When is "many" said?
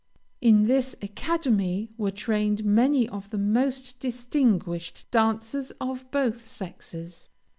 2.65-3.07